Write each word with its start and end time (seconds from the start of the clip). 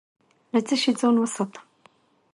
له 0.53 0.59
څه 0.67 0.75
شي 0.81 0.91
ځان 0.99 1.15
وساتم؟ 1.19 1.63